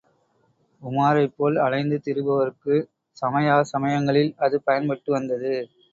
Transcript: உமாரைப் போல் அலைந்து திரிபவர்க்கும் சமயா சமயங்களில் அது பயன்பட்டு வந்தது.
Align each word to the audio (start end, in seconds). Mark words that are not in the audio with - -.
உமாரைப் 0.83 1.35
போல் 1.35 1.57
அலைந்து 1.57 1.97
திரிபவர்க்கும் 2.05 2.87
சமயா 3.17 3.57
சமயங்களில் 3.73 4.33
அது 4.39 4.59
பயன்பட்டு 4.61 5.11
வந்தது. 5.11 5.53